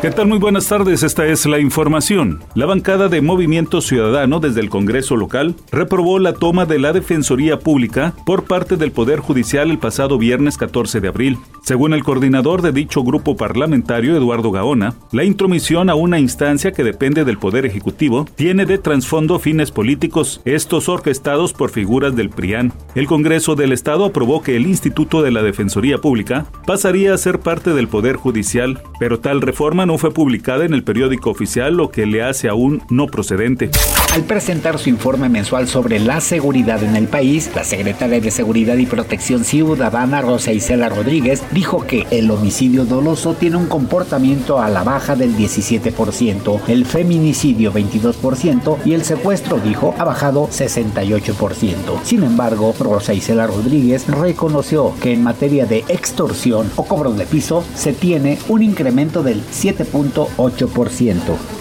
[0.00, 0.28] ¿Qué tal?
[0.28, 2.38] Muy buenas tardes, esta es la información.
[2.54, 7.58] La bancada de Movimiento Ciudadano desde el Congreso local reprobó la toma de la Defensoría
[7.58, 11.38] Pública por parte del Poder Judicial el pasado viernes 14 de abril.
[11.64, 16.84] Según el coordinador de dicho grupo parlamentario, Eduardo Gaona, la intromisión a una instancia que
[16.84, 22.72] depende del Poder Ejecutivo tiene de trasfondo fines políticos, estos orquestados por figuras del PRIAN.
[22.94, 27.40] El Congreso del Estado aprobó que el Instituto de la Defensoría Pública pasaría a ser
[27.40, 31.90] parte del Poder Judicial, pero tal reforma no fue publicada en el periódico oficial, lo
[31.90, 33.70] que le hace aún no procedente.
[34.12, 38.76] Al presentar su informe mensual sobre la seguridad en el país, la secretaria de Seguridad
[38.76, 44.68] y Protección Ciudadana, Rosa Isela Rodríguez, dijo que el homicidio doloso tiene un comportamiento a
[44.68, 52.02] la baja del 17%, el feminicidio 22% y el secuestro, dijo, ha bajado 68%.
[52.02, 57.64] Sin embargo, Rosa Isela Rodríguez reconoció que en materia de extorsión o cobro de piso
[57.74, 59.77] se tiene un incremento del 7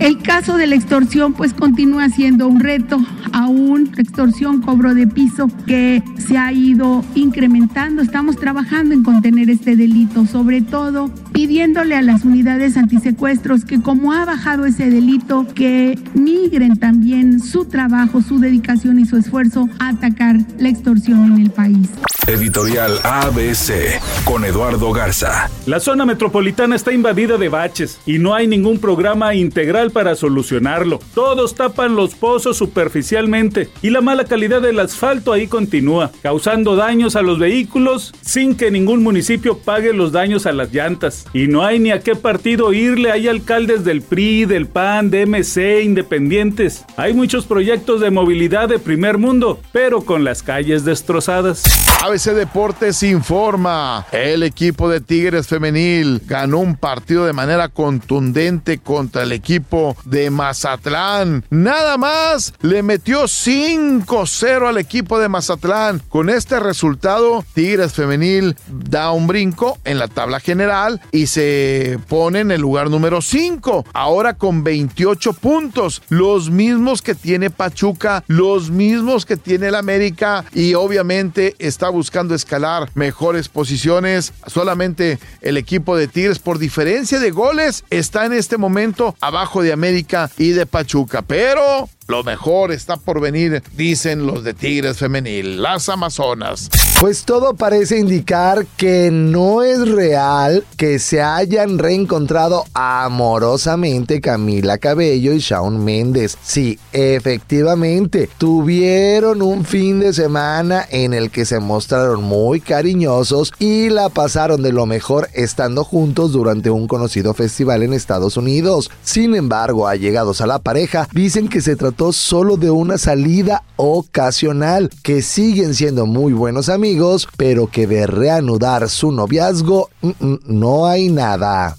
[0.00, 2.98] el caso de la extorsión pues continúa siendo un reto,
[3.32, 8.02] aún extorsión, cobro de piso que se ha ido incrementando.
[8.02, 11.10] Estamos trabajando en contener este delito, sobre todo
[11.40, 17.64] pidiéndole a las unidades antisecuestros que como ha bajado ese delito, que migren también su
[17.64, 21.88] trabajo, su dedicación y su esfuerzo a atacar la extorsión en el país.
[22.26, 25.50] Editorial ABC con Eduardo Garza.
[25.66, 31.00] La zona metropolitana está invadida de baches y no hay ningún programa integral para solucionarlo.
[31.14, 37.16] Todos tapan los pozos superficialmente y la mala calidad del asfalto ahí continúa, causando daños
[37.16, 41.24] a los vehículos sin que ningún municipio pague los daños a las llantas.
[41.32, 45.26] Y no hay ni a qué partido irle, hay alcaldes del PRI, del PAN, de
[45.26, 46.84] MC, independientes.
[46.96, 51.62] Hay muchos proyectos de movilidad de primer mundo, pero con las calles destrozadas.
[52.02, 59.22] ABC Deportes informa, el equipo de Tigres Femenil ganó un partido de manera contundente contra
[59.22, 61.44] el equipo de Mazatlán.
[61.50, 66.00] Nada más le metió 5-0 al equipo de Mazatlán.
[66.08, 72.40] Con este resultado, Tigres Femenil da un brinco en la tabla general y se pone
[72.40, 73.86] en el lugar número 5.
[73.92, 80.44] Ahora con 28 puntos, los mismos que tiene Pachuca, los mismos que tiene el América
[80.52, 84.32] y obviamente está buscando escalar mejores posiciones.
[84.46, 89.72] Solamente el equipo de Tigres, por diferencia de goles, está en este momento abajo de
[89.72, 91.22] América y de Pachuca.
[91.22, 96.68] Pero lo mejor está por venir, dicen los de Tigres Femenil, las Amazonas.
[97.00, 105.32] Pues todo parece indicar que no es real que se hayan reencontrado amorosamente Camila Cabello
[105.32, 106.36] y Shawn Méndez.
[106.42, 113.88] Sí, efectivamente, tuvieron un fin de semana en el que se mostraron muy cariñosos y
[113.88, 118.90] la pasaron de lo mejor estando juntos durante un conocido festival en Estados Unidos.
[119.04, 124.90] Sin embargo, allegados a la pareja dicen que se trató solo de una salida ocasional,
[125.02, 130.86] que siguen siendo muy buenos amigos, pero que de reanudar su noviazgo mm, mm, no
[130.86, 131.76] hay nada.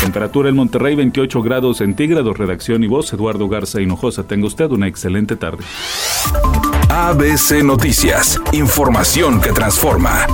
[0.00, 2.36] Temperatura en Monterrey 28 grados centígrados.
[2.36, 4.24] Redacción y voz Eduardo Garza Hinojosa.
[4.24, 5.62] Tenga usted una excelente tarde.
[6.88, 8.40] ABC Noticias.
[8.52, 10.26] Información que transforma.